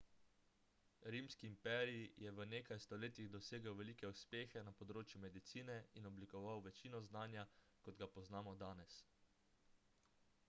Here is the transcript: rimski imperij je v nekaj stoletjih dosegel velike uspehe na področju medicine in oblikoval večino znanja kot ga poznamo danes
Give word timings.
rimski 1.15 1.47
imperij 1.47 1.99
je 2.23 2.31
v 2.37 2.45
nekaj 2.53 2.77
stoletjih 2.85 3.27
dosegel 3.35 3.75
velike 3.81 4.09
uspehe 4.13 4.63
na 4.69 4.73
področju 4.79 5.21
medicine 5.25 5.75
in 6.01 6.09
oblikoval 6.11 6.63
večino 6.69 7.01
znanja 7.09 7.43
kot 7.89 7.99
ga 8.01 8.07
poznamo 8.17 8.55
danes 8.65 8.97